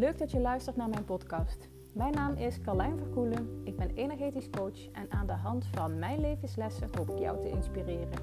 Leuk 0.00 0.18
dat 0.18 0.30
je 0.30 0.40
luistert 0.40 0.76
naar 0.76 0.88
mijn 0.88 1.04
podcast. 1.04 1.68
Mijn 1.92 2.12
naam 2.12 2.34
is 2.34 2.60
Carlijn 2.60 2.98
Verkoelen. 2.98 3.60
Ik 3.64 3.76
ben 3.76 3.90
energetisch 3.94 4.50
coach 4.50 4.90
en 4.92 5.10
aan 5.10 5.26
de 5.26 5.32
hand 5.32 5.66
van 5.72 5.98
mijn 5.98 6.20
levenslessen 6.20 6.88
hoop 6.96 7.10
ik 7.10 7.18
jou 7.18 7.40
te 7.40 7.48
inspireren. 7.48 8.18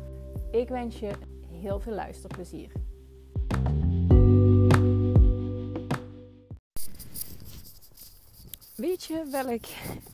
Ik 0.51 0.69
wens 0.69 0.99
je 0.99 1.11
heel 1.51 1.79
veel 1.79 1.93
luisterplezier. 1.93 2.71
Weet 8.75 9.03
je 9.03 9.27
welk 9.31 9.65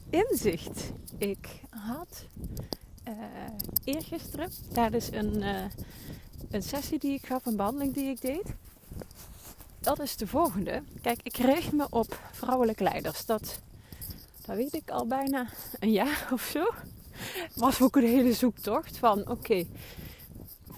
inzicht 0.10 0.94
ik 1.18 1.62
had 1.70 2.26
uh, 3.08 3.16
eergisteren 3.84 4.50
tijdens 4.74 5.12
een, 5.12 5.38
uh, 5.38 5.66
een 6.52 6.64
sessie 6.64 7.00
die 7.00 7.14
ik 7.14 7.26
gaf, 7.26 7.46
een 7.46 7.56
behandeling 7.56 7.94
die 7.94 8.10
ik 8.10 8.22
deed? 8.22 8.56
Dat 9.84 10.00
is 10.00 10.18
de 10.18 10.28
volgende. 10.28 10.84
Kijk, 11.02 11.20
ik 11.24 11.38
richt 11.38 11.72
me 11.72 11.88
op 11.90 12.20
vrouwelijke 12.32 12.84
leiders. 12.84 13.26
Dat, 13.26 13.60
dat 14.46 14.56
weet 14.56 14.74
ik 14.74 14.90
al 14.90 15.08
bijna 15.08 15.48
een 15.80 15.92
jaar 15.92 16.28
of 16.34 16.42
zo. 16.42 16.66
Was 17.56 17.82
ook 17.82 17.96
een 17.96 18.08
hele 18.08 18.34
zoektocht 18.34 18.98
van 18.98 19.28
oké, 19.30 19.66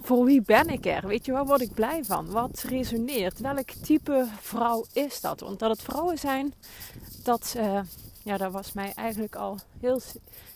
voor 0.02 0.26
wie 0.26 0.42
ben 0.42 0.70
ik 0.70 0.86
er? 0.86 1.08
Weet 1.08 1.26
je, 1.26 1.32
waar 1.32 1.46
word 1.46 1.62
ik 1.62 1.74
blij 1.74 2.04
van? 2.04 2.30
Wat 2.30 2.62
resoneert? 2.62 3.40
Welk 3.40 3.70
type 3.70 4.28
vrouw 4.40 4.86
is 4.94 5.22
dat? 5.22 5.40
Want 5.40 5.60
dat 5.60 5.70
het 5.70 5.82
vrouwen 5.82 6.18
zijn, 6.18 6.54
dat, 7.24 7.54
uh, 7.58 7.80
ja, 8.24 8.38
dat 8.38 8.52
was 8.52 8.74
mij 8.74 8.94
eigenlijk 8.96 9.36
al 9.36 9.60
heel, 9.80 10.02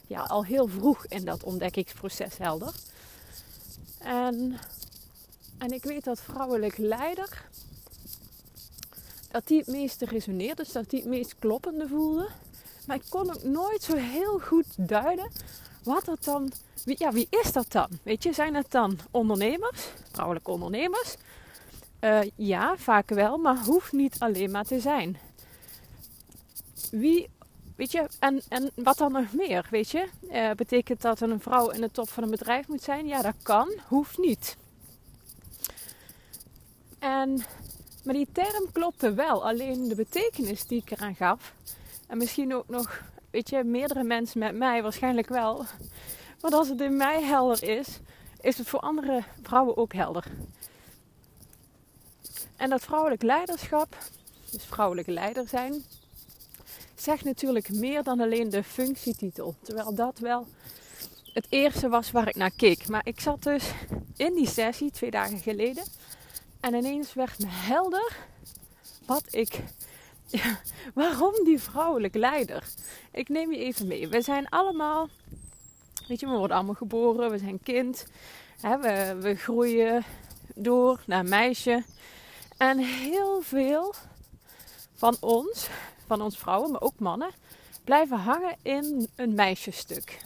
ja, 0.08 0.22
al 0.22 0.46
heel 0.46 0.68
vroeg 0.68 1.06
in 1.06 1.26
dat 1.26 1.44
ontdekkingsproces 1.44 2.38
helder. 2.38 2.74
En, 3.98 4.58
en 5.58 5.72
ik 5.72 5.84
weet 5.84 6.04
dat 6.04 6.22
vrouwelijk 6.22 6.78
leider 6.78 7.48
dat 9.32 9.48
die 9.48 9.58
het 9.58 9.68
meeste 9.68 10.06
resoneerde, 10.06 10.64
dus 10.64 10.72
dat 10.72 10.90
die 10.90 11.00
het 11.00 11.10
meest 11.10 11.36
kloppende 11.40 11.88
voelde. 11.88 12.28
Maar 12.88 12.96
ik 12.96 13.06
kon 13.10 13.30
ook 13.30 13.44
nooit 13.44 13.84
zo 13.84 13.96
heel 13.96 14.40
goed 14.40 14.66
duiden 14.78 15.30
wat 15.84 16.06
dat 16.06 16.24
dan, 16.24 16.52
wie, 16.86 16.96
ja, 17.00 17.12
wie 17.12 17.28
is 17.30 17.52
dat 17.52 17.72
dan? 17.72 17.88
Weet 18.04 18.24
je, 18.24 18.34
zijn 18.34 18.56
het 18.56 18.72
dan 18.72 19.00
ondernemers, 19.12 19.88
vrouwelijke 20.12 20.52
ondernemers? 20.52 21.16
Uh, 22.02 22.20
ja, 22.36 22.78
vaak 22.78 23.10
wel, 23.10 23.38
maar 23.38 23.58
hoeft 23.58 23.92
niet 23.92 24.20
alleen 24.20 24.52
maar 24.52 24.66
te 24.66 24.80
zijn. 24.80 25.18
Wie, 26.92 27.30
weet 27.76 27.92
je, 27.92 28.08
en, 28.20 28.42
en 28.50 28.72
wat 28.76 28.98
dan 28.98 29.12
nog 29.12 29.34
meer, 29.34 29.68
weet 29.70 29.90
je? 29.90 30.08
Uh, 30.32 30.52
betekent 30.52 31.02
dat 31.02 31.22
een 31.22 31.40
vrouw 31.40 31.70
in 31.70 31.82
de 31.82 31.92
top 31.92 32.10
van 32.10 32.24
een 32.24 32.30
bedrijf 32.30 32.68
moet 32.68 32.84
zijn? 32.84 33.08
Ja, 33.08 33.22
dat 33.22 33.36
kan, 33.42 33.74
hoeft 33.88 34.18
niet. 34.18 34.58
En 37.00 37.44
maar 38.10 38.18
die 38.18 38.32
term 38.32 38.72
klopte 38.72 39.14
wel. 39.14 39.48
Alleen 39.48 39.88
de 39.88 39.96
betekenis 39.96 40.68
die 40.68 40.82
ik 40.82 40.92
eraan 40.92 41.16
gaf. 41.16 41.54
En 42.08 42.18
misschien 42.18 42.56
ook 42.56 42.68
nog, 42.68 43.02
weet 43.32 43.50
je, 43.50 43.64
meerdere 43.64 44.04
mensen 44.04 44.40
met 44.40 44.56
mij 44.56 44.82
waarschijnlijk 44.82 45.30
wel. 45.30 45.66
Maar 46.42 46.52
als 46.52 46.70
het 46.70 46.82
in 46.82 46.98
mij 46.98 47.24
helder 47.24 47.64
is, 47.64 48.00
is 48.42 48.58
het 48.58 48.68
voor 48.68 48.80
andere 48.80 49.24
vrouwen 49.42 49.78
ook 49.78 49.94
helder. 49.94 50.24
En 52.56 52.70
dat 52.70 52.82
vrouwelijk 52.82 53.22
leiderschap, 53.22 53.98
dus 54.52 54.64
vrouwelijk 54.64 55.08
leider 55.08 55.48
zijn, 55.48 55.84
zegt 56.96 57.24
natuurlijk 57.24 57.70
meer 57.70 58.04
dan 58.04 58.20
alleen 58.20 58.50
de 58.50 58.64
functietitel. 58.64 59.56
Terwijl 59.62 59.96
dat 59.96 60.20
wel 60.20 60.48
het 61.34 61.46
eerste 61.50 61.90
was 61.90 62.12
waar 62.12 62.28
ik 62.28 62.36
naar 62.36 62.54
keek. 62.56 62.88
Maar 62.88 63.06
ik 63.08 63.20
zat 63.20 63.44
dus 63.44 63.72
in 64.16 64.34
die 64.34 64.48
sessie 64.48 64.92
twee 64.92 65.12
dagen 65.12 65.40
geleden 65.40 65.84
en 66.60 66.74
ineens 66.74 67.14
werd 67.14 67.40
me 67.40 67.48
helder 67.48 68.16
wat 69.06 69.24
ik. 69.30 69.60
Waarom 70.94 71.34
die 71.44 71.60
vrouwelijk 71.60 72.16
leider? 72.16 72.64
Ik 73.12 73.30
neem 73.30 73.52
je 73.52 73.58
even 73.58 73.88
mee. 73.88 74.08
We 74.08 74.22
zijn 74.22 74.50
allemaal. 74.50 75.10
Weet 76.08 76.20
je, 76.20 76.26
we 76.26 76.38
worden 76.38 76.56
allemaal 76.58 76.76
geboren, 76.76 77.32
we 77.32 77.38
zijn 77.38 77.60
kind. 77.64 78.06
Hè, 78.62 78.78
we, 78.78 79.18
we 79.22 79.36
groeien 79.36 80.04
door 80.56 81.02
naar 81.06 81.26
meisje. 81.26 81.84
En 82.58 82.78
heel 82.78 83.42
veel 83.42 83.94
van 84.96 85.18
ons, 85.20 85.68
van 86.08 86.22
ons 86.22 86.38
vrouwen, 86.38 86.72
maar 86.72 86.82
ook 86.82 87.00
mannen, 87.00 87.30
blijven 87.84 88.18
hangen 88.18 88.56
in 88.62 89.10
een 89.16 89.34
meisjesstuk. 89.34 90.20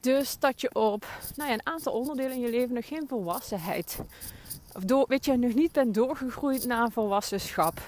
Dus 0.00 0.38
dat 0.38 0.60
je 0.60 0.74
op 0.74 1.06
nou 1.36 1.48
ja, 1.48 1.54
een 1.54 1.66
aantal 1.66 1.92
onderdelen 1.92 2.32
in 2.32 2.40
je 2.40 2.50
leven 2.50 2.74
nog 2.74 2.86
geen 2.86 3.08
volwassenheid 3.08 3.98
of 4.74 4.82
door, 4.82 5.04
weet 5.08 5.24
je, 5.24 5.36
nog 5.36 5.54
niet 5.54 5.72
bent 5.72 5.94
doorgegroeid 5.94 6.66
naar 6.66 6.90
volwassenschap. 6.90 7.80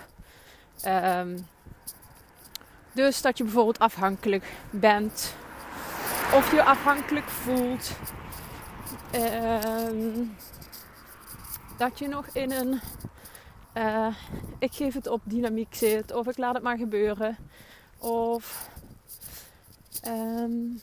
Um, 0.86 1.46
dus 2.92 3.22
dat 3.22 3.38
je 3.38 3.44
bijvoorbeeld 3.44 3.78
afhankelijk 3.78 4.52
bent. 4.70 5.34
Of 6.34 6.50
je 6.52 6.62
afhankelijk 6.62 7.28
voelt. 7.28 7.90
Um, 9.14 10.36
dat 11.78 11.98
je 11.98 12.08
nog 12.08 12.26
in 12.26 12.52
een 12.52 12.80
uh, 13.74 14.14
ik 14.58 14.72
geef 14.72 14.94
het 14.94 15.06
op 15.06 15.20
dynamiek 15.24 15.74
zit. 15.74 16.12
Of 16.12 16.26
ik 16.26 16.36
laat 16.36 16.54
het 16.54 16.62
maar 16.62 16.76
gebeuren. 16.76 17.36
Of 17.98 18.70
um, 20.06 20.80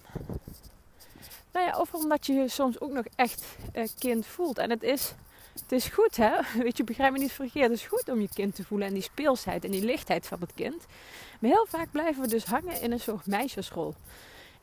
nou 1.52 1.66
ja, 1.66 1.78
of 1.80 1.94
omdat 1.94 2.26
je 2.26 2.34
je 2.34 2.48
soms 2.48 2.80
ook 2.80 2.92
nog 2.92 3.06
echt 3.16 3.46
uh, 3.74 3.88
kind 4.00 4.26
voelt. 4.26 4.58
En 4.58 4.70
het 4.70 4.84
is 4.84 5.14
het 5.62 5.72
is 5.72 5.88
goed, 5.88 6.16
hè? 6.16 6.32
Weet 6.64 6.78
je, 6.78 6.84
begrijp 6.84 7.12
me 7.12 7.20
niet 7.20 7.32
verkeerd. 7.32 7.70
Het 7.70 7.80
is 7.80 7.88
goed 7.88 8.10
om 8.10 8.22
je 8.22 8.30
kind 8.34 8.56
te 8.56 8.64
voelen 8.64 8.88
en 8.88 8.94
die 8.94 9.04
speelsheid 9.04 9.66
en 9.66 9.72
die 9.72 9.86
lichtheid 9.86 10.28
van 10.28 10.40
het 10.40 10.54
kind. 10.54 10.86
Maar 11.40 11.50
heel 11.50 11.66
vaak 11.70 11.92
blijven 11.92 12.22
we 12.22 12.28
dus 12.28 12.46
hangen 12.46 12.82
in 12.82 12.92
een 12.92 13.00
soort 13.00 13.26
meisjesrol. 13.26 13.94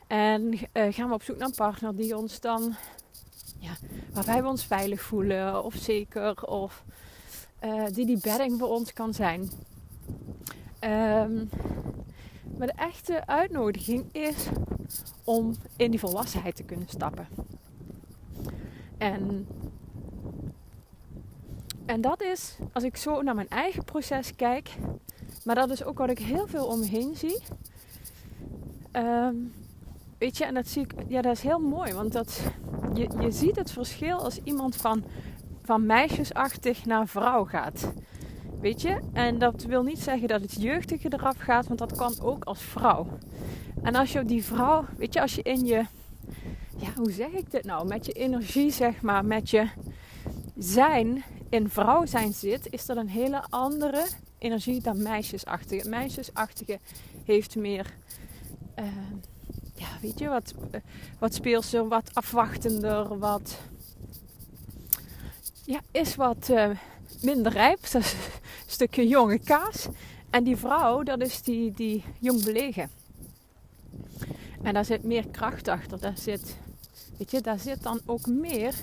En 0.07 0.53
uh, 0.53 0.93
gaan 0.93 1.07
we 1.07 1.13
op 1.13 1.23
zoek 1.23 1.37
naar 1.37 1.47
een 1.47 1.55
partner 1.55 1.95
die 1.95 2.17
ons 2.17 2.39
dan, 2.39 2.75
ja, 3.59 3.71
waarbij 4.13 4.41
we 4.41 4.47
ons 4.47 4.65
veilig 4.65 5.01
voelen 5.01 5.63
of 5.63 5.75
zeker, 5.75 6.47
of 6.47 6.83
uh, 7.63 7.85
die 7.91 8.05
die 8.05 8.19
bedding 8.21 8.59
voor 8.59 8.69
ons 8.69 8.93
kan 8.93 9.13
zijn. 9.13 9.41
Um, 10.79 11.49
maar 12.57 12.67
de 12.67 12.73
echte 12.75 13.27
uitnodiging 13.27 14.05
is 14.11 14.47
om 15.23 15.55
in 15.77 15.91
die 15.91 15.99
volwassenheid 15.99 16.55
te 16.55 16.63
kunnen 16.63 16.87
stappen. 16.87 17.27
En 18.97 19.47
en 21.85 22.01
dat 22.01 22.21
is, 22.21 22.57
als 22.73 22.83
ik 22.83 22.97
zo 22.97 23.21
naar 23.21 23.35
mijn 23.35 23.49
eigen 23.49 23.83
proces 23.83 24.35
kijk, 24.35 24.69
maar 25.43 25.55
dat 25.55 25.69
is 25.69 25.83
ook 25.83 25.97
wat 25.97 26.09
ik 26.09 26.19
heel 26.19 26.47
veel 26.47 26.65
om 26.65 26.79
me 26.79 26.85
heen 26.85 27.15
zie. 27.15 27.41
Um, 28.93 29.53
weet 30.17 30.37
je, 30.37 30.45
en 30.45 30.53
dat 30.53 30.67
zie 30.67 30.81
ik, 30.81 30.93
ja, 31.07 31.21
dat 31.21 31.35
is 31.35 31.41
heel 31.41 31.59
mooi, 31.59 31.93
want 31.93 32.11
dat, 32.11 32.41
je, 32.93 33.09
je 33.19 33.31
ziet 33.31 33.55
het 33.55 33.71
verschil 33.71 34.17
als 34.17 34.39
iemand 34.43 34.75
van, 34.75 35.03
van 35.63 35.85
meisjesachtig 35.85 36.85
naar 36.85 37.07
vrouw 37.07 37.45
gaat. 37.45 37.91
Weet 38.59 38.81
je, 38.81 38.99
en 39.13 39.39
dat 39.39 39.63
wil 39.63 39.83
niet 39.83 39.99
zeggen 39.99 40.27
dat 40.27 40.41
het 40.41 40.61
jeugdige 40.61 41.13
eraf 41.13 41.37
gaat, 41.37 41.67
want 41.67 41.79
dat 41.79 41.95
kan 41.95 42.15
ook 42.21 42.43
als 42.43 42.61
vrouw. 42.61 43.07
En 43.81 43.95
als 43.95 44.11
je 44.11 44.25
die 44.25 44.43
vrouw, 44.43 44.85
weet 44.97 45.13
je, 45.13 45.21
als 45.21 45.35
je 45.35 45.41
in 45.41 45.65
je, 45.65 45.85
ja, 46.77 46.87
hoe 46.95 47.11
zeg 47.11 47.31
ik 47.31 47.51
dit 47.51 47.63
nou, 47.63 47.87
met 47.87 48.05
je 48.05 48.11
energie, 48.11 48.71
zeg 48.71 49.01
maar, 49.01 49.25
met 49.25 49.49
je 49.49 49.67
zijn 50.57 51.23
in 51.55 51.69
vrouw 51.69 52.05
zijn 52.05 52.33
zit, 52.33 52.67
is 52.69 52.85
dat 52.85 52.97
een 52.97 53.09
hele 53.09 53.43
andere 53.49 54.07
energie 54.37 54.81
dan 54.81 55.01
meisjesachtige. 55.01 55.89
Meisjesachtige 55.89 56.79
heeft 57.25 57.55
meer, 57.55 57.93
uh, 58.79 58.85
ja, 59.73 59.87
weet 60.01 60.19
je, 60.19 60.27
wat, 60.27 60.53
uh, 60.71 60.81
wat 61.19 61.33
speelser, 61.33 61.87
wat 61.87 62.09
afwachtender, 62.13 63.17
wat, 63.17 63.59
ja, 65.65 65.79
is 65.91 66.15
wat 66.15 66.49
uh, 66.49 66.69
minder 67.21 67.51
rijp. 67.51 67.91
Dat 67.91 68.01
is 68.01 68.13
een 68.13 68.19
stukje 68.65 69.07
jonge 69.07 69.39
kaas. 69.39 69.87
En 70.29 70.43
die 70.43 70.57
vrouw, 70.57 71.03
dat 71.03 71.21
is 71.21 71.41
die, 71.41 71.71
die 71.71 72.03
jong 72.19 72.43
belegen. 72.43 72.89
En 74.61 74.73
daar 74.73 74.85
zit 74.85 75.03
meer 75.03 75.27
kracht 75.27 75.67
achter. 75.67 75.99
Daar 75.99 76.17
zit, 76.17 76.55
weet 77.17 77.31
je, 77.31 77.41
daar 77.41 77.59
zit 77.59 77.83
dan 77.83 78.01
ook 78.05 78.27
meer 78.27 78.73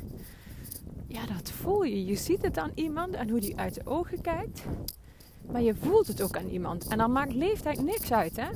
ja, 1.13 1.27
dat 1.27 1.51
voel 1.51 1.83
je. 1.83 2.05
Je 2.05 2.17
ziet 2.17 2.43
het 2.43 2.59
aan 2.59 2.71
iemand 2.75 3.15
en 3.15 3.31
hoe 3.31 3.41
die 3.41 3.59
uit 3.59 3.75
de 3.75 3.81
ogen 3.85 4.21
kijkt. 4.21 4.63
Maar 5.51 5.63
je 5.63 5.75
voelt 5.75 6.07
het 6.07 6.23
ook 6.23 6.37
aan 6.37 6.49
iemand. 6.49 6.89
En 6.89 6.99
dan 6.99 7.13
maakt 7.13 7.35
leeftijd 7.35 7.83
niks 7.85 8.13
uit, 8.13 8.37
hè? 8.37 8.49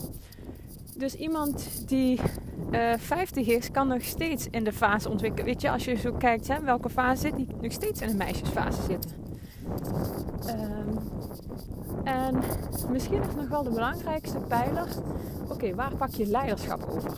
Dus 0.97 1.15
iemand 1.15 1.89
die 1.89 2.21
uh, 2.71 2.93
eh, 2.93 3.01
50 3.01 3.47
is, 3.47 3.71
kan 3.71 3.89
nog 3.89 4.03
steeds 4.03 4.49
in 4.51 4.65
de 4.65 4.73
fase 4.73 5.11
ontwikkelen. 5.11 5.45
Weet 5.45 5.61
je, 5.61 5.71
als 5.71 5.85
je 5.85 5.95
zo 5.95 6.13
kijkt, 6.13 6.49
hè, 6.49 6.61
welke 6.61 6.91
fase 6.91 7.21
zit 7.21 7.37
die 7.37 7.47
nog 7.61 7.73
steeds 7.73 8.01
in 8.01 8.09
de 8.09 8.17
meisjesfase 8.17 8.83
zitten. 8.83 9.11
Um, 10.49 10.99
en 12.05 12.43
misschien 12.91 13.23
is 13.23 13.35
nog 13.35 13.49
wel 13.49 13.63
de 13.63 13.71
belangrijkste 13.71 14.39
pijler. 14.39 14.89
Oké, 15.49 15.75
waar 15.75 15.97
pak 15.97 16.11
je 16.11 16.27
leiderschap 16.27 16.83
over? 16.89 17.13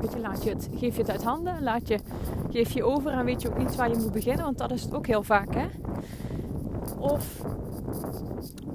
Weet 0.00 0.12
je, 0.12 0.18
laat 0.18 0.44
je 0.44 0.50
het, 0.50 0.68
geef 0.74 0.94
je 0.94 1.00
het 1.00 1.10
uit 1.10 1.24
handen, 1.24 1.62
laat 1.62 1.88
je, 1.88 1.98
geef 2.50 2.72
je 2.72 2.84
over 2.84 3.12
en 3.12 3.24
weet 3.24 3.42
je 3.42 3.48
ook 3.48 3.58
niet 3.58 3.76
waar 3.76 3.90
je 3.90 3.96
moet 3.96 4.12
beginnen, 4.12 4.44
want 4.44 4.58
dat 4.58 4.70
is 4.70 4.82
het 4.82 4.94
ook 4.94 5.06
heel 5.06 5.22
vaak. 5.22 5.54
Hè? 5.54 5.66
Of 6.98 7.42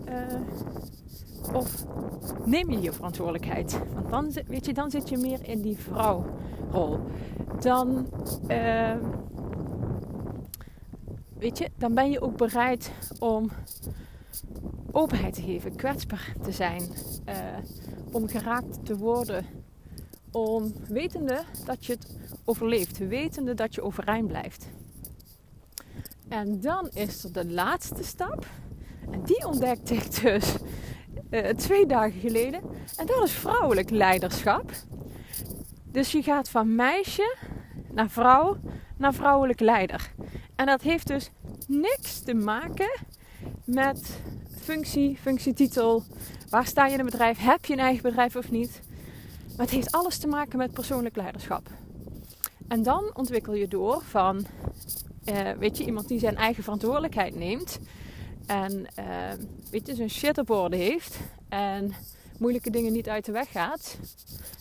Uh, 0.09 1.55
of 1.55 1.85
neem 2.45 2.71
je 2.71 2.81
je 2.81 2.91
verantwoordelijkheid? 2.91 3.79
Want 3.93 4.09
dan, 4.09 4.43
weet 4.47 4.65
je, 4.65 4.73
dan 4.73 4.91
zit 4.91 5.09
je 5.09 5.17
meer 5.17 5.39
in 5.47 5.61
die 5.61 5.77
vrouwrol. 5.77 6.99
Dan, 7.59 8.07
uh, 8.47 8.95
weet 11.37 11.57
je, 11.57 11.69
dan 11.77 11.93
ben 11.93 12.11
je 12.11 12.21
ook 12.21 12.37
bereid 12.37 12.91
om 13.19 13.49
openheid 14.91 15.33
te 15.33 15.41
geven, 15.41 15.75
kwetsbaar 15.75 16.35
te 16.41 16.51
zijn, 16.51 16.81
uh, 17.29 17.35
om 18.11 18.27
geraakt 18.27 18.85
te 18.85 18.97
worden, 18.97 19.45
om 20.35 20.73
wetende 20.87 21.43
dat 21.65 21.85
je 21.85 21.93
het 21.93 22.07
overleeft, 22.45 22.97
wetende 22.97 23.53
dat 23.53 23.75
je 23.75 23.81
overeind 23.81 24.27
blijft. 24.27 24.67
En 26.27 26.61
dan 26.61 26.89
is 26.93 27.23
er 27.23 27.31
de 27.31 27.45
laatste 27.45 28.03
stap. 28.03 28.45
En 29.11 29.23
die 29.23 29.47
ontdekte 29.47 29.93
ik 29.93 30.21
dus 30.21 30.55
uh, 31.29 31.49
twee 31.49 31.85
dagen 31.85 32.19
geleden. 32.19 32.61
En 32.97 33.05
dat 33.05 33.23
is 33.23 33.31
vrouwelijk 33.31 33.89
leiderschap. 33.89 34.71
Dus 35.83 36.11
je 36.11 36.23
gaat 36.23 36.49
van 36.49 36.75
meisje 36.75 37.35
naar 37.91 38.09
vrouw 38.09 38.57
naar 38.97 39.13
vrouwelijk 39.13 39.59
leider. 39.59 40.11
En 40.55 40.65
dat 40.65 40.81
heeft 40.81 41.07
dus 41.07 41.31
niks 41.67 42.19
te 42.19 42.33
maken 42.33 42.99
met 43.65 44.19
functie, 44.61 45.17
functietitel. 45.17 46.03
Waar 46.49 46.65
sta 46.65 46.85
je 46.85 46.93
in 46.93 46.99
een 46.99 47.05
bedrijf? 47.05 47.37
Heb 47.37 47.65
je 47.65 47.73
een 47.73 47.79
eigen 47.79 48.03
bedrijf 48.03 48.35
of 48.35 48.51
niet? 48.51 48.81
Maar 49.57 49.65
het 49.65 49.75
heeft 49.75 49.91
alles 49.91 50.17
te 50.17 50.27
maken 50.27 50.57
met 50.57 50.71
persoonlijk 50.71 51.15
leiderschap. 51.15 51.69
En 52.67 52.83
dan 52.83 53.11
ontwikkel 53.13 53.53
je 53.53 53.67
door 53.67 54.01
van, 54.01 54.45
uh, 55.25 55.51
weet 55.51 55.77
je, 55.77 55.85
iemand 55.85 56.07
die 56.07 56.19
zijn 56.19 56.35
eigen 56.35 56.63
verantwoordelijkheid 56.63 57.35
neemt. 57.35 57.79
En 58.45 58.87
uh, 58.99 59.05
weet 59.71 59.87
je, 59.87 59.95
zijn 59.95 60.09
shit 60.09 60.37
op 60.37 60.49
orde 60.49 60.75
heeft. 60.75 61.19
En 61.49 61.93
moeilijke 62.39 62.69
dingen 62.69 62.93
niet 62.93 63.09
uit 63.09 63.25
de 63.25 63.31
weg 63.31 63.51
gaat. 63.51 63.97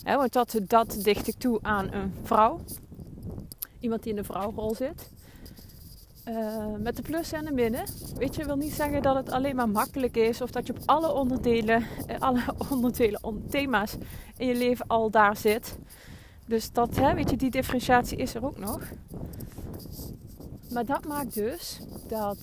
Want 0.05 0.33
dat, 0.33 0.61
dat 0.63 0.99
dicht 1.03 1.29
ik 1.29 1.39
toe 1.39 1.59
aan 1.63 1.93
een 1.93 2.15
vrouw. 2.23 2.61
Iemand 3.81 4.03
die 4.03 4.11
in 4.11 4.19
de 4.19 4.25
vrouwrol 4.25 4.75
zit. 4.75 5.11
Uh, 6.29 6.67
met 6.79 6.97
de 6.97 7.03
plussen 7.03 7.39
en 7.39 7.45
de 7.45 7.53
minnen. 7.53 7.85
Weet 8.17 8.35
je, 8.35 8.45
wil 8.45 8.57
niet 8.57 8.73
zeggen 8.73 9.03
dat 9.03 9.17
het 9.17 9.31
alleen 9.31 9.57
maar 9.57 9.69
makkelijk 9.69 10.17
is. 10.17 10.41
Of 10.41 10.51
dat 10.51 10.67
je 10.67 10.73
op 10.73 10.83
alle 10.85 11.13
onderdelen, 11.13 11.87
alle 12.19 12.43
onderdelen, 12.71 13.45
thema's 13.51 13.97
in 14.37 14.47
je 14.47 14.55
leven 14.55 14.87
al 14.87 15.11
daar 15.11 15.37
zit. 15.37 15.79
Dus 16.47 16.73
dat, 16.73 16.97
hè, 16.97 17.15
weet 17.15 17.31
je, 17.31 17.37
die 17.37 17.51
differentiatie 17.51 18.19
is 18.19 18.35
er 18.35 18.45
ook 18.45 18.59
nog. 18.59 18.81
Maar 20.71 20.85
dat 20.85 21.07
maakt 21.07 21.35
dus 21.35 21.81
dat, 22.09 22.39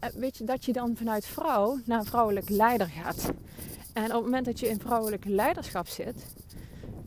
eh, 0.00 0.10
weet 0.10 0.36
je, 0.36 0.44
dat 0.44 0.64
je 0.64 0.72
dan 0.72 0.96
vanuit 0.96 1.26
vrouw 1.26 1.78
naar 1.84 2.04
vrouwelijk 2.04 2.48
leider 2.48 2.88
gaat. 2.88 3.32
En 3.92 4.04
op 4.04 4.12
het 4.12 4.24
moment 4.24 4.44
dat 4.44 4.60
je 4.60 4.68
in 4.68 4.80
vrouwelijk 4.80 5.24
leiderschap 5.24 5.86
zit, 5.88 6.26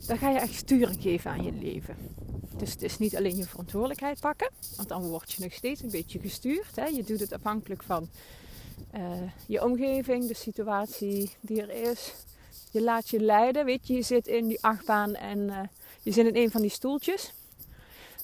dan 0.06 0.18
ga 0.18 0.30
je 0.30 0.38
echt 0.38 0.54
sturing 0.54 1.02
geven 1.02 1.30
aan 1.30 1.42
je 1.42 1.52
leven. 1.52 1.96
Dus 2.60 2.70
het 2.70 2.82
is 2.82 2.98
niet 2.98 3.16
alleen 3.16 3.36
je 3.36 3.44
verantwoordelijkheid 3.44 4.20
pakken, 4.20 4.50
want 4.76 4.88
dan 4.88 5.02
word 5.02 5.32
je 5.32 5.42
nog 5.42 5.52
steeds 5.52 5.82
een 5.82 5.90
beetje 5.90 6.18
gestuurd. 6.18 6.76
Hè? 6.76 6.86
Je 6.86 7.04
doet 7.04 7.20
het 7.20 7.32
afhankelijk 7.32 7.82
van 7.82 8.08
uh, 8.94 9.02
je 9.46 9.64
omgeving, 9.64 10.26
de 10.26 10.34
situatie 10.34 11.30
die 11.40 11.62
er 11.62 11.90
is. 11.90 12.14
Je 12.70 12.82
laat 12.82 13.08
je 13.08 13.20
leiden, 13.20 13.64
weet 13.64 13.86
je, 13.86 13.94
je 13.94 14.02
zit 14.02 14.26
in 14.26 14.46
die 14.46 14.62
achtbaan 14.62 15.14
en 15.14 15.38
uh, 15.38 15.60
je 16.02 16.12
zit 16.12 16.26
in 16.26 16.36
een 16.36 16.50
van 16.50 16.60
die 16.60 16.70
stoeltjes. 16.70 17.32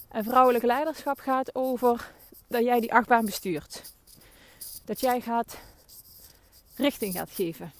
En 0.07 0.23
vrouwelijk 0.23 0.63
leiderschap 0.63 1.19
gaat 1.19 1.55
over 1.55 2.13
dat 2.47 2.63
jij 2.63 2.79
die 2.79 2.93
achtbaan 2.93 3.25
bestuurt. 3.25 3.81
Dat 4.85 4.99
jij 4.99 5.21
gaat 5.21 5.57
richting 6.75 7.13
gaat 7.13 7.31
geven. 7.31 7.73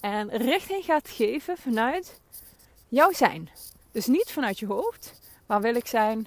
En 0.00 0.30
richting 0.30 0.84
gaat 0.84 1.08
geven 1.08 1.56
vanuit 1.56 2.20
jouw 2.88 3.12
zijn. 3.12 3.50
Dus 3.92 4.06
niet 4.06 4.30
vanuit 4.30 4.58
je 4.58 4.66
hoofd. 4.66 5.17
Waar 5.48 5.60
wil 5.60 5.74
ik 5.74 5.86
zijn? 5.86 6.26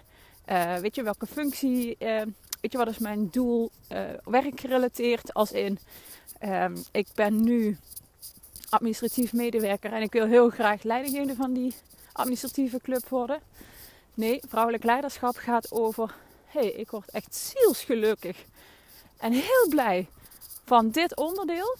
Uh, 0.49 0.75
weet 0.75 0.95
je 0.95 1.03
welke 1.03 1.25
functie? 1.25 1.95
Uh, 1.99 2.21
weet 2.61 2.71
je 2.71 2.77
wat 2.77 2.87
is 2.87 2.97
mijn 2.97 3.29
doel? 3.31 3.71
Uh, 3.91 3.99
werkgerelateerd 4.23 5.33
als 5.33 5.51
in 5.51 5.79
ehm, 6.39 6.75
ik 6.91 7.07
ben 7.15 7.43
nu 7.43 7.77
administratief 8.69 9.33
medewerker 9.33 9.93
en 9.93 10.01
ik 10.01 10.11
wil 10.11 10.25
heel 10.25 10.49
graag 10.49 10.83
leidinggevende 10.83 11.35
van 11.35 11.53
die 11.53 11.73
administratieve 12.11 12.79
club 12.81 13.07
worden. 13.09 13.39
Nee, 14.13 14.41
vrouwelijk 14.47 14.83
leiderschap 14.83 15.35
gaat 15.35 15.71
over: 15.71 16.15
hé, 16.45 16.59
hey, 16.59 16.71
ik 16.71 16.91
word 16.91 17.09
echt 17.09 17.35
zielsgelukkig 17.35 18.45
en 19.17 19.31
heel 19.31 19.67
blij 19.69 20.07
van 20.65 20.89
dit 20.89 21.15
onderdeel. 21.15 21.75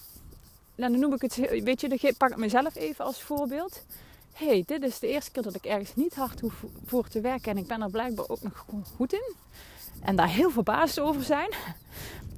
En 0.74 0.90
dan 0.90 1.00
noem 1.00 1.14
ik 1.14 1.22
het, 1.22 1.36
weet 1.36 1.80
je, 1.80 2.14
pak 2.18 2.30
ik 2.30 2.36
mezelf 2.36 2.74
even 2.74 3.04
als 3.04 3.22
voorbeeld. 3.22 3.84
Hey, 4.32 4.62
dit 4.66 4.82
is 4.82 4.98
de 4.98 5.08
eerste 5.08 5.30
keer 5.30 5.42
dat 5.42 5.54
ik 5.54 5.64
ergens 5.64 5.94
niet 5.94 6.14
hard 6.14 6.40
hoef 6.40 6.64
voor 6.84 7.08
te 7.08 7.20
werken 7.20 7.50
en 7.50 7.58
ik 7.58 7.66
ben 7.66 7.82
er 7.82 7.90
blijkbaar 7.90 8.28
ook 8.28 8.42
nog 8.42 8.66
goed 8.96 9.12
in. 9.12 9.34
En 10.00 10.16
daar 10.16 10.28
heel 10.28 10.50
verbaasd 10.50 10.98
over 10.98 11.22
zijn. 11.22 11.54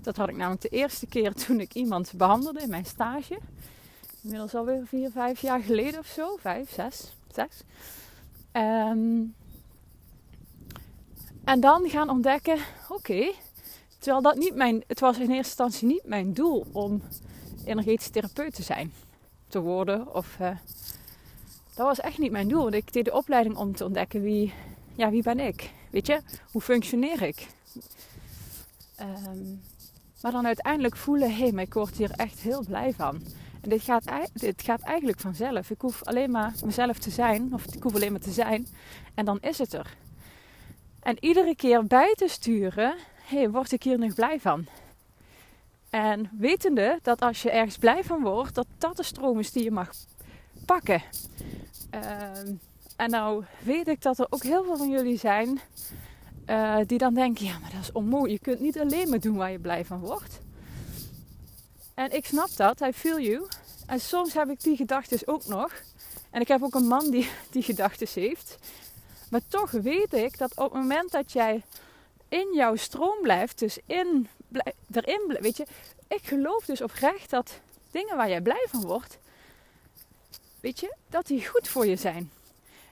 Dat 0.03 0.17
had 0.17 0.29
ik 0.29 0.37
namelijk 0.37 0.63
de 0.63 0.69
eerste 0.69 1.07
keer 1.07 1.33
toen 1.35 1.61
ik 1.61 1.75
iemand 1.75 2.13
behandelde 2.17 2.61
in 2.61 2.71
mijn 2.71 2.87
stage. 2.87 3.39
Inmiddels 4.23 4.55
alweer 4.55 4.87
vier, 4.87 5.11
vijf 5.11 5.41
jaar 5.41 5.61
geleden 5.61 6.01
of 6.01 6.07
zo. 6.07 6.37
Vijf, 6.41 6.73
zes, 6.73 7.15
zes. 7.33 7.63
Um, 8.53 9.35
en 11.45 11.61
dan 11.61 11.89
gaan 11.89 12.11
ontdekken, 12.11 12.59
oké, 12.89 13.33
terwijl 13.99 14.23
dat 14.23 14.37
niet 14.37 14.55
mijn, 14.55 14.85
het 14.87 15.01
was 15.01 15.17
in 15.17 15.21
eerste 15.21 15.37
instantie 15.37 15.87
niet 15.87 16.05
mijn 16.05 16.33
doel 16.33 16.67
om 16.73 17.03
energetisch 17.65 18.09
therapeut 18.09 18.55
te 18.55 18.63
zijn, 18.63 18.93
te 19.49 19.61
worden. 19.61 20.15
Of, 20.15 20.37
uh, 20.41 20.51
dat 21.75 21.87
was 21.87 22.01
echt 22.01 22.19
niet 22.19 22.31
mijn 22.31 22.49
doel. 22.49 22.63
Want 22.63 22.75
ik 22.75 22.93
deed 22.93 23.05
de 23.05 23.13
opleiding 23.13 23.57
om 23.57 23.75
te 23.75 23.85
ontdekken 23.85 24.23
wie, 24.23 24.53
ja, 24.95 25.11
wie 25.11 25.23
ben 25.23 25.41
ik? 25.41 25.71
Weet 25.91 26.07
je, 26.07 26.21
hoe 26.53 26.61
functioneer 26.61 27.23
ik? 27.23 27.47
Um, 29.01 29.61
maar 30.23 30.33
dan 30.33 30.47
uiteindelijk 30.47 30.97
voelen, 30.97 31.31
hé, 31.31 31.43
hey, 31.43 31.53
maar 31.53 31.65
ik 31.65 31.75
word 31.75 31.97
hier 31.97 32.11
echt 32.11 32.41
heel 32.41 32.65
blij 32.65 32.93
van. 32.93 33.23
En 33.61 33.69
dit 33.69 33.83
gaat, 33.83 34.05
dit 34.33 34.63
gaat 34.63 34.81
eigenlijk 34.81 35.21
vanzelf. 35.21 35.71
Ik 35.71 35.81
hoef 35.81 36.03
alleen 36.03 36.31
maar 36.31 36.53
mezelf 36.65 36.99
te 36.99 37.11
zijn, 37.11 37.55
of 37.55 37.67
ik 37.75 37.83
hoef 37.83 37.95
alleen 37.95 38.13
maar 38.13 38.21
te 38.21 38.33
zijn, 38.33 38.67
en 39.15 39.25
dan 39.25 39.39
is 39.41 39.59
het 39.59 39.73
er. 39.73 39.97
En 41.01 41.17
iedere 41.21 41.57
keer 41.57 41.87
bij 41.87 42.15
te 42.15 42.29
sturen, 42.29 42.95
hé, 43.23 43.39
hey, 43.39 43.51
word 43.51 43.73
ik 43.73 43.83
hier 43.83 43.99
nog 43.99 44.15
blij 44.15 44.41
van? 44.41 44.67
En 45.91 46.31
wetende 46.39 46.99
dat 47.03 47.21
als 47.21 47.43
je 47.43 47.51
ergens 47.51 47.79
blij 47.79 48.05
van 48.05 48.23
wordt, 48.23 48.55
dat 48.55 48.67
dat 48.79 48.97
de 48.97 49.03
stroom 49.03 49.39
is 49.39 49.53
die 49.53 49.65
je 49.65 49.71
mag 49.71 49.91
pakken. 50.65 51.03
Uh, 51.95 52.01
en 52.97 53.11
nou 53.11 53.45
weet 53.63 53.89
ik 53.89 54.03
dat 54.03 54.19
er 54.19 54.27
ook 54.31 54.43
heel 54.43 54.65
veel 54.65 54.77
van 54.77 54.91
jullie 54.91 55.19
zijn 55.19 55.61
uh, 56.47 56.77
die 56.87 56.99
dan 56.99 57.15
denken, 57.15 57.45
ja, 57.45 57.59
maar 57.59 57.71
dat 57.71 57.81
is 57.81 57.93
onmogelijk. 57.93 58.45
Je 58.45 58.51
kunt 58.51 58.61
niet 58.61 58.79
alleen 58.79 59.09
maar 59.09 59.21
doen 59.21 59.37
waar 59.37 59.51
je 59.51 59.59
blij 59.59 59.85
van 59.85 59.99
wordt. 59.99 60.41
En 61.95 62.13
ik 62.13 62.27
snap 62.27 62.49
dat, 62.57 62.81
I 62.81 62.93
feel 62.93 63.21
you. 63.21 63.47
En 63.87 64.01
soms 64.01 64.35
heb 64.35 64.49
ik 64.49 64.63
die 64.63 64.77
gedachten 64.77 65.19
ook 65.25 65.47
nog. 65.47 65.73
En 66.31 66.41
ik 66.41 66.49
heb 66.49 66.63
ook 66.63 66.75
een 66.75 66.87
man 66.87 67.11
die 67.11 67.29
die 67.51 67.63
gedachten 67.63 68.09
heeft. 68.15 68.59
Maar 69.31 69.41
toch 69.49 69.71
weet 69.71 70.13
ik 70.13 70.39
dat 70.39 70.51
op 70.57 70.73
het 70.73 70.83
moment 70.83 71.11
dat 71.11 71.33
jij 71.33 71.63
in 72.29 72.55
jouw 72.55 72.77
stroom 72.77 73.19
blijft, 73.23 73.59
dus 73.59 73.79
in, 73.87 74.29
erin 74.91 75.37
weet 75.41 75.57
je, 75.57 75.67
ik 76.09 76.21
geloof 76.23 76.65
dus 76.65 76.81
oprecht 76.81 77.31
dat 77.31 77.61
dingen 77.91 78.17
waar 78.17 78.29
jij 78.29 78.41
blij 78.41 78.67
van 78.71 78.81
wordt, 78.81 79.19
weet 80.65 80.81
je, 80.81 80.95
dat 81.09 81.27
die 81.27 81.47
goed 81.49 81.69
voor 81.69 81.87
je 81.87 81.97
zijn. 81.97 82.31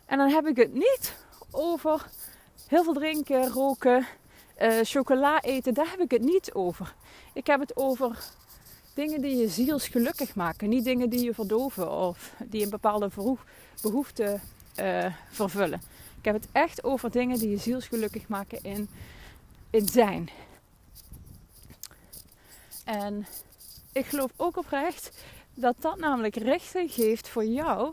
En 0.06 0.18
dan 0.18 0.28
heb 0.28 0.46
ik 0.46 0.56
het 0.56 0.72
niet 0.72 1.16
over 1.50 2.06
heel 2.66 2.84
veel 2.84 2.92
drinken, 2.92 3.48
roken, 3.48 4.06
uh, 4.62 4.78
chocola 4.82 5.40
eten, 5.40 5.74
daar 5.74 5.90
heb 5.90 6.00
ik 6.00 6.10
het 6.10 6.22
niet 6.22 6.52
over. 6.52 6.94
Ik 7.32 7.46
heb 7.46 7.60
het 7.60 7.76
over 7.76 8.18
dingen 8.94 9.20
die 9.20 9.36
je 9.36 9.48
zielsgelukkig 9.48 10.34
maken, 10.34 10.68
niet 10.68 10.84
dingen 10.84 11.10
die 11.10 11.24
je 11.24 11.34
verdoven 11.34 11.90
of 11.90 12.34
die 12.44 12.62
een 12.62 12.70
bepaalde 12.70 13.10
behoefte 13.82 14.40
uh, 14.80 15.14
vervullen. 15.30 15.82
Ik 16.18 16.24
heb 16.24 16.34
het 16.34 16.48
echt 16.52 16.84
over 16.84 17.10
dingen 17.10 17.38
die 17.38 17.50
je 17.50 17.58
zielsgelukkig 17.58 18.28
maken 18.28 18.62
in, 18.62 18.88
in 19.70 19.88
zijn. 19.88 20.30
En 22.84 23.26
ik 23.92 24.06
geloof 24.06 24.30
ook 24.36 24.56
oprecht 24.56 25.10
dat 25.54 25.74
dat 25.78 25.98
namelijk 25.98 26.36
richting 26.36 26.92
geeft 26.92 27.28
voor 27.28 27.44
jou. 27.44 27.92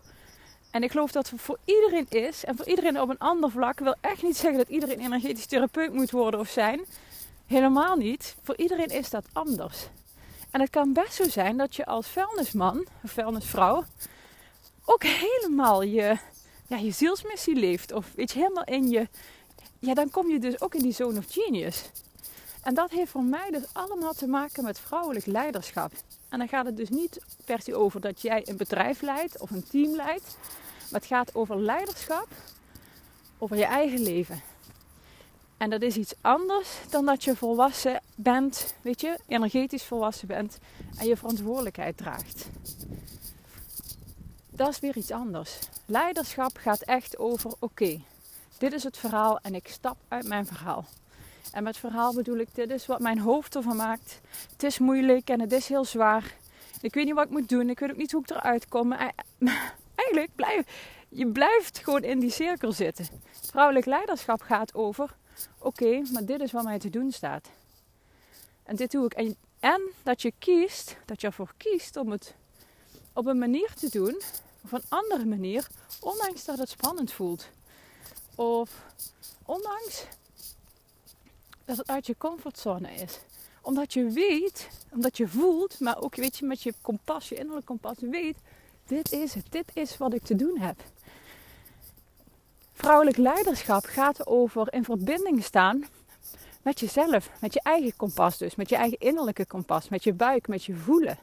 En 0.71 0.83
ik 0.83 0.91
geloof 0.91 1.11
dat 1.11 1.29
het 1.29 1.41
voor 1.41 1.57
iedereen 1.65 2.05
is. 2.09 2.45
En 2.45 2.55
voor 2.55 2.67
iedereen 2.67 3.01
op 3.01 3.09
een 3.09 3.17
ander 3.17 3.51
vlak. 3.51 3.79
Ik 3.79 3.83
wil 3.83 3.95
echt 4.01 4.23
niet 4.23 4.37
zeggen 4.37 4.57
dat 4.59 4.69
iedereen 4.69 4.99
energetisch 4.99 5.45
therapeut 5.45 5.93
moet 5.93 6.11
worden 6.11 6.39
of 6.39 6.49
zijn. 6.49 6.85
Helemaal 7.45 7.95
niet. 7.95 8.35
Voor 8.43 8.57
iedereen 8.57 8.87
is 8.87 9.09
dat 9.09 9.25
anders. 9.33 9.87
En 10.51 10.61
het 10.61 10.69
kan 10.69 10.93
best 10.93 11.13
zo 11.13 11.23
zijn 11.23 11.57
dat 11.57 11.75
je 11.75 11.85
als 11.85 12.07
vuilnisman 12.07 12.87
of 13.03 13.11
vuilnisvrouw 13.11 13.83
ook 14.85 15.03
helemaal 15.03 15.81
je 15.81 16.17
ja, 16.67 16.77
je 16.77 16.91
zielsmissie 16.91 17.55
leeft. 17.55 17.91
Of 17.91 18.11
je, 18.15 18.29
helemaal 18.33 18.63
in 18.63 18.89
je. 18.89 19.07
Ja, 19.79 19.93
dan 19.93 20.09
kom 20.09 20.29
je 20.29 20.39
dus 20.39 20.61
ook 20.61 20.75
in 20.75 20.81
die 20.81 20.93
zone 20.93 21.17
of 21.17 21.25
genius. 21.29 21.83
En 22.69 22.75
dat 22.75 22.91
heeft 22.91 23.11
voor 23.11 23.23
mij 23.23 23.51
dus 23.51 23.63
allemaal 23.71 24.13
te 24.13 24.27
maken 24.27 24.63
met 24.63 24.79
vrouwelijk 24.79 25.25
leiderschap. 25.25 25.91
En 26.29 26.39
dan 26.39 26.47
gaat 26.47 26.65
het 26.65 26.77
dus 26.77 26.89
niet 26.89 27.21
per 27.45 27.61
se 27.61 27.75
over 27.75 28.01
dat 28.01 28.21
jij 28.21 28.47
een 28.47 28.57
bedrijf 28.57 29.01
leidt 29.01 29.39
of 29.39 29.51
een 29.51 29.67
team 29.67 29.95
leidt. 29.95 30.37
Maar 30.91 30.99
het 30.99 31.05
gaat 31.05 31.35
over 31.35 31.61
leiderschap, 31.61 32.27
over 33.37 33.57
je 33.57 33.65
eigen 33.65 33.99
leven. 34.01 34.41
En 35.57 35.69
dat 35.69 35.81
is 35.81 35.95
iets 35.95 36.13
anders 36.21 36.69
dan 36.89 37.05
dat 37.05 37.23
je 37.23 37.35
volwassen 37.35 38.01
bent, 38.15 38.73
weet 38.81 39.01
je, 39.01 39.19
energetisch 39.27 39.83
volwassen 39.83 40.27
bent 40.27 40.57
en 40.97 41.07
je 41.07 41.17
verantwoordelijkheid 41.17 41.97
draagt. 41.97 42.47
Dat 44.49 44.69
is 44.69 44.79
weer 44.79 44.97
iets 44.97 45.11
anders. 45.11 45.59
Leiderschap 45.85 46.57
gaat 46.57 46.81
echt 46.81 47.17
over: 47.17 47.53
oké, 47.59 48.01
dit 48.57 48.73
is 48.73 48.83
het 48.83 48.97
verhaal 48.97 49.39
en 49.41 49.55
ik 49.55 49.67
stap 49.67 49.97
uit 50.07 50.27
mijn 50.27 50.45
verhaal. 50.45 50.85
En 51.51 51.63
met 51.63 51.77
verhaal 51.77 52.13
bedoel 52.13 52.37
ik, 52.37 52.55
dit 52.55 52.71
is 52.71 52.85
wat 52.85 52.99
mijn 52.99 53.19
hoofd 53.19 53.55
ervan 53.55 53.75
maakt. 53.75 54.21
Het 54.51 54.63
is 54.63 54.79
moeilijk 54.79 55.29
en 55.29 55.39
het 55.39 55.51
is 55.51 55.67
heel 55.67 55.85
zwaar. 55.85 56.35
Ik 56.81 56.93
weet 56.93 57.05
niet 57.05 57.13
wat 57.13 57.25
ik 57.25 57.31
moet 57.31 57.49
doen. 57.49 57.69
Ik 57.69 57.79
weet 57.79 57.91
ook 57.91 57.97
niet 57.97 58.11
hoe 58.11 58.21
ik 58.21 58.29
eruit 58.29 58.67
kom. 58.67 58.93
Eigenlijk 59.95 60.35
blijf 60.35 60.65
je 61.09 61.27
blijft 61.27 61.77
gewoon 61.77 62.03
in 62.03 62.19
die 62.19 62.31
cirkel 62.31 62.71
zitten. 62.71 63.07
Vrouwelijk 63.31 63.85
leiderschap 63.85 64.41
gaat 64.41 64.73
over: 64.73 65.15
oké, 65.57 66.01
maar 66.11 66.25
dit 66.25 66.41
is 66.41 66.51
wat 66.51 66.63
mij 66.63 66.79
te 66.79 66.89
doen 66.89 67.11
staat. 67.11 67.49
En 68.63 68.75
dit 68.75 68.91
doe 68.91 69.05
ik. 69.05 69.13
En, 69.13 69.35
en 69.59 69.81
dat 70.03 70.21
je 70.21 70.33
kiest, 70.39 70.95
dat 71.05 71.21
je 71.21 71.27
ervoor 71.27 71.53
kiest 71.57 71.97
om 71.97 72.11
het 72.11 72.35
op 73.13 73.25
een 73.25 73.37
manier 73.37 73.73
te 73.73 73.89
doen, 73.89 74.21
of 74.63 74.71
een 74.71 74.83
andere 74.89 75.25
manier, 75.25 75.67
ondanks 75.99 76.45
dat 76.45 76.57
het 76.57 76.69
spannend 76.69 77.11
voelt. 77.11 77.49
Of 78.35 78.69
ondanks 79.45 80.05
dat 81.69 81.77
het 81.77 81.87
uit 81.87 82.07
je 82.07 82.15
comfortzone 82.17 82.91
is. 82.91 83.19
Omdat 83.61 83.93
je 83.93 84.09
weet, 84.09 84.69
omdat 84.91 85.17
je 85.17 85.27
voelt, 85.27 85.79
maar 85.79 86.01
ook 86.01 86.15
weet 86.15 86.37
je 86.37 86.45
met 86.45 86.61
je 86.61 86.73
kompas, 86.81 87.29
je 87.29 87.35
innerlijke 87.35 87.67
kompas, 87.67 87.95
weet, 87.99 88.37
dit 88.87 89.11
is 89.11 89.33
het, 89.33 89.45
dit 89.49 89.71
is 89.73 89.97
wat 89.97 90.13
ik 90.13 90.23
te 90.23 90.35
doen 90.35 90.59
heb. 90.59 90.83
Vrouwelijk 92.73 93.17
leiderschap 93.17 93.85
gaat 93.85 94.27
over 94.27 94.73
in 94.73 94.83
verbinding 94.83 95.43
staan 95.43 95.85
met 96.61 96.79
jezelf, 96.79 97.29
met 97.41 97.53
je 97.53 97.61
eigen 97.63 97.95
kompas 97.95 98.37
dus, 98.37 98.55
met 98.55 98.69
je 98.69 98.75
eigen 98.75 98.99
innerlijke 98.99 99.45
kompas, 99.45 99.89
met 99.89 100.03
je 100.03 100.13
buik, 100.13 100.47
met 100.47 100.63
je 100.63 100.75
voelen. 100.75 101.17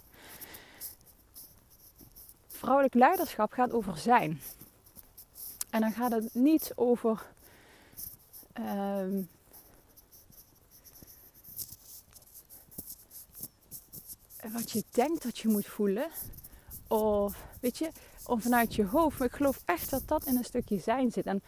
Vrouwelijk 2.47 2.95
leiderschap 2.95 3.53
gaat 3.53 3.73
over 3.73 3.99
zijn. 3.99 4.41
En 5.71 5.81
dan 5.81 5.93
gaat 5.93 6.13
het 6.13 6.35
niet 6.35 6.73
over 6.75 7.23
ehm, 8.53 9.23
wat 14.53 14.71
je 14.71 14.85
denkt 14.91 15.23
dat 15.23 15.39
je 15.39 15.49
moet 15.49 15.67
voelen. 15.67 16.09
Of 16.89 17.37
weet 17.61 17.79
je, 17.79 17.91
of 18.27 18.43
vanuit 18.43 18.75
je 18.75 18.85
hoofd. 18.85 19.19
Maar 19.19 19.29
ik 19.29 19.35
geloof 19.35 19.61
echt 19.65 19.91
dat 19.91 20.03
dat 20.07 20.27
in 20.27 20.37
een 20.37 20.45
stukje 20.45 20.79
zijn 20.79 21.13
zit. 21.13 21.27
En 21.27 21.43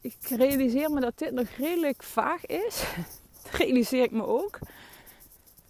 ik 0.00 0.16
realiseer 0.28 0.90
me 0.90 1.00
dat 1.00 1.18
dit 1.18 1.32
nog 1.32 1.48
redelijk 1.48 2.02
vaag 2.02 2.46
is. 2.46 2.82
Dat 3.42 3.52
realiseer 3.52 4.02
ik 4.02 4.10
me 4.10 4.26
ook. 4.26 4.58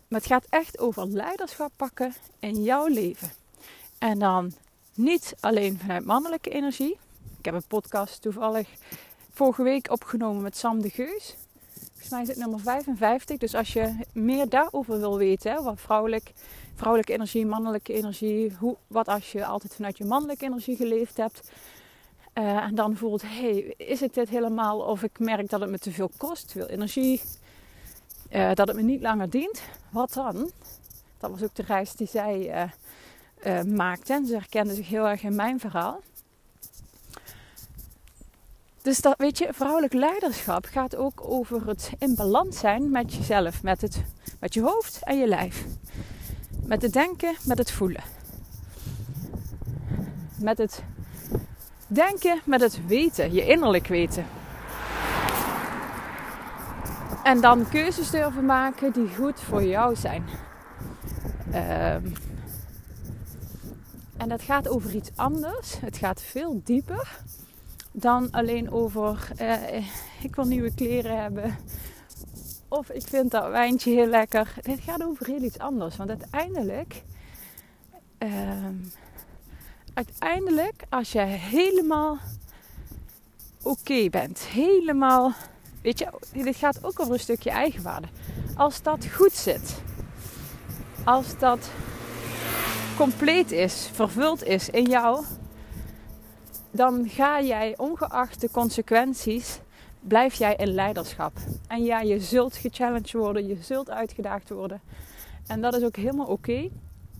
Maar 0.08 0.20
het 0.20 0.26
gaat 0.26 0.46
echt 0.48 0.78
over 0.78 1.06
leiderschap 1.06 1.72
pakken 1.76 2.14
in 2.38 2.62
jouw 2.62 2.86
leven. 2.86 3.32
En 3.98 4.18
dan 4.18 4.52
niet 4.94 5.34
alleen 5.40 5.78
vanuit 5.78 6.04
mannelijke 6.04 6.50
energie. 6.50 6.98
Ik 7.38 7.44
heb 7.44 7.54
een 7.54 7.66
podcast 7.66 8.22
toevallig 8.22 8.68
vorige 9.32 9.62
week 9.62 9.90
opgenomen 9.90 10.42
met 10.42 10.56
Sam 10.56 10.80
de 10.80 10.90
Geus. 10.90 11.36
Volgens 12.04 12.26
mij 12.26 12.34
is 12.34 12.40
het 12.40 12.50
nummer 12.50 12.74
55. 12.74 13.38
Dus 13.38 13.54
als 13.54 13.72
je 13.72 13.94
meer 14.12 14.48
daarover 14.48 14.98
wil 14.98 15.18
weten, 15.18 15.62
wat 15.62 15.80
vrouwelijk, 15.80 16.32
vrouwelijke 16.74 17.12
energie, 17.12 17.46
mannelijke 17.46 17.92
energie, 17.92 18.52
hoe, 18.58 18.76
wat 18.86 19.08
als 19.08 19.32
je 19.32 19.46
altijd 19.46 19.74
vanuit 19.74 19.98
je 19.98 20.04
mannelijke 20.04 20.44
energie 20.44 20.76
geleefd 20.76 21.16
hebt. 21.16 21.50
Uh, 22.34 22.56
en 22.56 22.74
dan 22.74 22.96
voelt, 22.96 23.22
hey, 23.22 23.74
is 23.76 24.00
het 24.00 24.14
dit 24.14 24.28
helemaal? 24.28 24.78
Of 24.78 25.02
ik 25.02 25.18
merk 25.18 25.50
dat 25.50 25.60
het 25.60 25.70
me 25.70 25.78
te 25.78 25.90
veel 25.90 26.10
kost, 26.16 26.52
veel 26.52 26.66
energie, 26.66 27.20
uh, 28.30 28.54
dat 28.54 28.68
het 28.68 28.76
me 28.76 28.82
niet 28.82 29.02
langer 29.02 29.30
dient. 29.30 29.62
Wat 29.90 30.12
dan? 30.12 30.50
Dat 31.18 31.30
was 31.30 31.42
ook 31.42 31.54
de 31.54 31.62
reis 31.62 31.92
die 31.92 32.08
zij 32.08 32.70
uh, 33.46 33.62
maakte. 33.62 34.12
En 34.12 34.26
ze 34.26 34.34
herkende 34.34 34.74
zich 34.74 34.88
heel 34.88 35.08
erg 35.08 35.22
in 35.22 35.34
mijn 35.34 35.60
verhaal. 35.60 36.00
Dus 38.84 39.00
dat, 39.00 39.14
weet 39.18 39.38
je, 39.38 39.48
vrouwelijk 39.52 39.92
leiderschap 39.92 40.66
gaat 40.70 40.96
ook 40.96 41.20
over 41.28 41.66
het 41.66 41.92
in 41.98 42.14
balans 42.14 42.58
zijn 42.58 42.90
met 42.90 43.14
jezelf, 43.14 43.62
met, 43.62 43.80
het, 43.80 44.04
met 44.40 44.54
je 44.54 44.62
hoofd 44.62 45.00
en 45.02 45.18
je 45.18 45.26
lijf. 45.26 45.64
Met 46.66 46.82
het 46.82 46.92
denken, 46.92 47.34
met 47.44 47.58
het 47.58 47.70
voelen. 47.70 48.02
Met 50.36 50.58
het 50.58 50.82
denken, 51.86 52.40
met 52.44 52.60
het 52.60 52.86
weten, 52.86 53.32
je 53.32 53.46
innerlijk 53.46 53.86
weten. 53.86 54.26
En 57.22 57.40
dan 57.40 57.68
keuzes 57.68 58.10
durven 58.10 58.46
maken 58.46 58.92
die 58.92 59.08
goed 59.14 59.40
voor 59.40 59.62
jou 59.62 59.96
zijn. 59.96 60.24
Um, 61.46 62.12
en 64.16 64.28
dat 64.28 64.42
gaat 64.42 64.68
over 64.68 64.94
iets 64.94 65.10
anders. 65.14 65.80
Het 65.80 65.96
gaat 65.96 66.22
veel 66.22 66.60
dieper 66.64 67.18
dan 67.96 68.30
alleen 68.30 68.70
over 68.70 69.28
uh, 69.40 69.76
ik 70.22 70.34
wil 70.34 70.44
nieuwe 70.44 70.74
kleren 70.74 71.20
hebben. 71.20 71.56
Of 72.68 72.90
ik 72.90 73.06
vind 73.06 73.30
dat 73.30 73.50
wijntje 73.50 73.90
heel 73.90 74.06
lekker. 74.06 74.54
Het 74.62 74.80
gaat 74.80 75.04
over 75.04 75.26
heel 75.26 75.42
iets 75.42 75.58
anders. 75.58 75.96
Want 75.96 76.10
uiteindelijk, 76.10 77.02
uh, 78.18 78.68
uiteindelijk 79.94 80.84
als 80.88 81.12
je 81.12 81.20
helemaal 81.20 82.18
oké 83.62 84.08
bent, 84.10 84.38
helemaal, 84.38 85.32
weet 85.82 85.98
je, 85.98 86.08
dit 86.32 86.56
gaat 86.56 86.84
ook 86.84 87.00
over 87.00 87.12
een 87.12 87.20
stukje 87.20 87.50
eigenwaarde. 87.50 88.08
Als 88.56 88.82
dat 88.82 89.06
goed 89.06 89.32
zit, 89.32 89.82
als 91.04 91.38
dat 91.38 91.70
compleet 92.96 93.52
is, 93.52 93.90
vervuld 93.92 94.44
is 94.44 94.68
in 94.68 94.84
jou, 94.84 95.24
dan 96.74 97.08
ga 97.08 97.42
jij 97.42 97.74
ongeacht 97.76 98.40
de 98.40 98.50
consequenties, 98.50 99.58
blijf 100.00 100.34
jij 100.34 100.54
in 100.56 100.74
leiderschap. 100.74 101.32
En 101.66 101.84
ja, 101.84 102.00
je 102.00 102.20
zult 102.20 102.56
gechallenged 102.56 103.12
worden, 103.12 103.46
je 103.46 103.56
zult 103.60 103.90
uitgedaagd 103.90 104.48
worden. 104.48 104.80
En 105.46 105.60
dat 105.60 105.76
is 105.76 105.82
ook 105.82 105.96
helemaal 105.96 106.26
oké. 106.26 106.68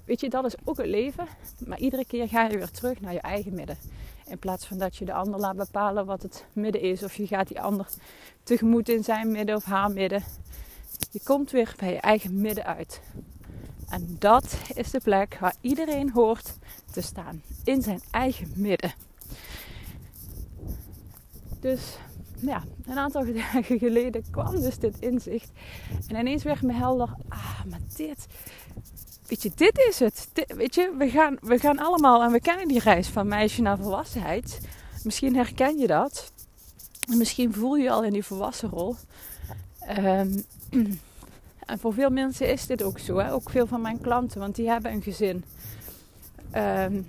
Weet 0.04 0.20
je, 0.20 0.28
dat 0.28 0.44
is 0.44 0.54
ook 0.64 0.76
het 0.76 0.87
leven. 0.87 1.26
Maar 1.66 1.78
iedere 1.78 2.04
keer 2.04 2.28
ga 2.28 2.46
je 2.46 2.56
weer 2.56 2.70
terug 2.70 3.00
naar 3.00 3.12
je 3.12 3.20
eigen 3.20 3.54
midden. 3.54 3.78
In 4.26 4.38
plaats 4.38 4.66
van 4.66 4.78
dat 4.78 4.96
je 4.96 5.04
de 5.04 5.12
ander 5.12 5.40
laat 5.40 5.56
bepalen 5.56 6.06
wat 6.06 6.23
het 6.23 6.44
midden 6.52 6.80
is. 6.80 7.02
Of 7.02 7.14
je 7.14 7.26
gaat 7.26 7.49
die 7.49 7.61
ander 7.61 7.87
tegemoet 8.42 8.88
in 8.88 9.04
zijn 9.04 9.30
midden 9.30 9.56
of 9.56 9.64
haar 9.64 9.90
midden. 9.90 10.23
Je 11.11 11.20
komt 11.25 11.50
weer 11.50 11.75
bij 11.78 11.92
je 11.92 12.00
eigen 12.00 12.40
midden 12.40 12.64
uit. 12.64 13.00
En 13.88 14.16
dat 14.18 14.56
is 14.75 14.90
de 14.90 15.00
plek 15.00 15.37
waar 15.40 15.54
iedereen 15.61 16.11
hoort 16.11 16.58
te 16.92 17.00
staan. 17.00 17.42
In 17.64 17.82
zijn 17.82 18.00
eigen 18.11 18.52
midden. 18.56 18.94
Dus 21.64 21.97
ja, 22.40 22.62
een 22.87 22.99
aantal 22.99 23.25
dagen 23.33 23.78
geleden 23.78 24.25
kwam 24.30 24.61
dus 24.61 24.78
dit 24.78 24.97
inzicht. 25.00 25.50
En 26.09 26.16
ineens 26.16 26.42
werd 26.42 26.62
me 26.62 26.73
helder, 26.73 27.14
ah, 27.28 27.64
maar 27.71 27.80
dit, 27.97 28.26
weet 29.26 29.42
je, 29.42 29.50
dit 29.54 29.78
is 29.88 29.99
het. 29.99 30.28
weet 30.47 30.75
je, 30.75 30.94
we 30.99 31.09
gaan, 31.09 31.38
we 31.40 31.59
gaan 31.59 31.78
allemaal, 31.78 32.23
en 32.23 32.33
we 32.33 32.40
kennen 32.40 32.68
die 32.68 32.78
reis 32.78 33.09
van 33.09 33.28
meisje 33.28 33.62
naar 33.62 33.78
volwassenheid. 33.78 34.61
Misschien 35.04 35.37
herken 35.37 35.78
je 35.78 35.87
dat. 35.87 36.33
Misschien 37.16 37.52
voel 37.52 37.75
je 37.75 37.83
je 37.83 37.90
al 37.90 38.04
in 38.04 38.12
die 38.12 38.25
volwassen 38.25 38.68
rol. 38.68 38.97
Ehm, 39.80 40.38
en 41.71 41.78
voor 41.78 41.94
veel 41.94 42.11
mensen 42.11 42.49
is 42.49 42.66
dit 42.66 42.83
ook 42.83 42.99
zo. 42.99 43.18
Hè? 43.18 43.33
Ook 43.33 43.50
veel 43.50 43.66
van 43.66 43.80
mijn 43.80 44.00
klanten, 44.00 44.40
want 44.40 44.54
die 44.54 44.68
hebben 44.68 44.92
een 44.92 45.02
gezin. 45.02 45.44
Um, 46.56 47.06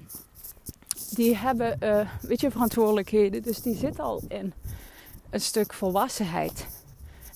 die 1.10 1.36
hebben, 1.36 1.78
uh, 1.84 2.10
weet 2.22 2.42
je, 2.42 2.52
verantwoordelijkheden. 2.52 3.44
Dus 3.44 3.62
die 3.62 3.76
zitten 3.76 4.04
al 4.04 4.22
in 4.28 4.54
een 5.30 5.42
stuk 5.42 5.74
volwassenheid. 5.74 6.68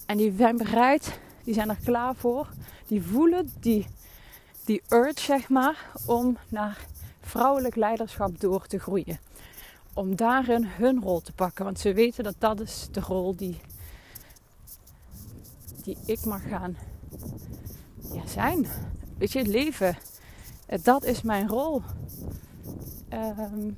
En 0.05 0.17
die 0.17 0.33
zijn 0.38 0.57
bereid, 0.57 1.19
die 1.43 1.53
zijn 1.53 1.69
er 1.69 1.79
klaar 1.83 2.15
voor. 2.15 2.49
Die 2.88 3.03
voelen 3.03 3.53
die, 3.59 3.88
die 4.65 4.81
urge, 4.89 5.21
zeg 5.21 5.49
maar, 5.49 5.91
om 6.05 6.38
naar 6.47 6.85
vrouwelijk 7.21 7.75
leiderschap 7.75 8.39
door 8.39 8.67
te 8.67 8.79
groeien. 8.79 9.19
Om 9.93 10.15
daarin 10.15 10.65
hun 10.65 11.01
rol 11.01 11.21
te 11.21 11.31
pakken. 11.31 11.65
Want 11.65 11.79
ze 11.79 11.93
weten 11.93 12.23
dat 12.23 12.35
dat 12.38 12.59
is 12.59 12.88
de 12.91 12.99
rol 12.99 13.35
die, 13.35 13.59
die 15.83 15.97
ik 16.05 16.25
mag 16.25 16.41
gaan 16.49 16.77
ja, 18.13 18.27
zijn. 18.27 18.67
Weet 19.17 19.31
je, 19.31 19.39
het 19.39 19.47
leven. 19.47 19.97
Dat 20.83 21.03
is 21.03 21.21
mijn 21.21 21.47
rol. 21.47 21.81
Um, 23.13 23.77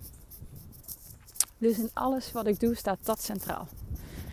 dus 1.57 1.77
in 1.77 1.89
alles 1.93 2.31
wat 2.31 2.47
ik 2.47 2.59
doe 2.59 2.75
staat 2.75 2.97
dat 3.03 3.23
centraal. 3.23 3.67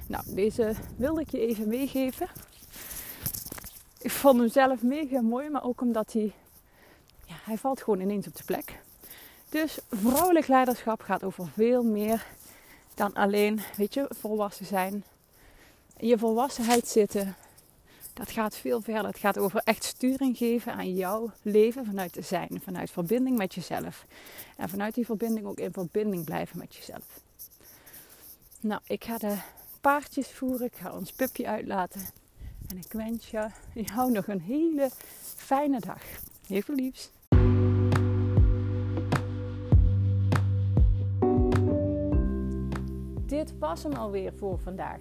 Nou, 0.07 0.25
deze 0.26 0.75
wilde 0.97 1.21
ik 1.21 1.31
je 1.31 1.47
even 1.47 1.69
meegeven. 1.69 2.28
ik 4.00 4.11
vond 4.11 4.38
hem 4.38 4.49
zelf 4.49 4.83
mega 4.83 5.21
mooi, 5.21 5.50
maar 5.50 5.64
ook 5.64 5.81
omdat 5.81 6.12
hij, 6.12 6.35
ja, 7.25 7.35
hij 7.45 7.59
valt 7.59 7.83
gewoon 7.83 8.00
ineens 8.00 8.26
op 8.26 8.37
de 8.37 8.45
plek. 8.45 8.81
Dus 9.49 9.78
vrouwelijk 9.90 10.47
leiderschap 10.47 11.00
gaat 11.00 11.25
over 11.25 11.49
veel 11.49 11.83
meer 11.83 12.26
dan 12.95 13.14
alleen, 13.14 13.61
weet 13.76 13.95
je, 13.95 14.11
volwassen 14.11 14.67
zijn. 14.67 15.05
In 15.97 16.09
je 16.09 16.19
volwassenheid 16.19 16.88
zitten, 16.88 17.37
dat 18.19 18.31
gaat 18.31 18.57
veel 18.57 18.81
verder. 18.81 19.07
Het 19.07 19.19
gaat 19.19 19.39
over 19.39 19.61
echt 19.65 19.85
sturing 19.85 20.37
geven 20.37 20.73
aan 20.73 20.95
jouw 20.95 21.31
leven 21.43 21.85
vanuit 21.85 22.13
te 22.13 22.23
zijn, 22.23 22.61
vanuit 22.65 22.91
verbinding 22.91 23.37
met 23.37 23.55
jezelf. 23.55 24.07
En 24.57 24.69
vanuit 24.69 24.95
die 24.95 25.05
verbinding 25.05 25.47
ook 25.47 25.59
in 25.59 25.73
verbinding 25.73 26.25
blijven 26.25 26.59
met 26.59 26.75
jezelf. 26.75 27.21
Nou, 28.61 28.81
ik 28.87 29.05
ga 29.05 29.19
de 29.19 29.37
paardjes 29.81 30.31
voeren, 30.31 30.67
ik 30.67 30.77
ga 30.77 30.93
ons 30.93 31.13
pupje 31.13 31.47
uitlaten. 31.47 32.01
En 32.69 32.77
ik 32.77 32.93
wens 32.93 33.31
je, 33.31 33.49
jou 33.75 34.11
nog 34.11 34.27
een 34.27 34.41
hele 34.41 34.91
fijne 35.37 35.81
dag. 35.81 36.03
Heel 36.47 36.63
veel 36.63 36.75
liefs. 36.75 37.11
Dit 43.27 43.59
was 43.59 43.83
hem 43.83 43.93
alweer 43.93 44.33
voor 44.39 44.59
vandaag. 44.59 45.01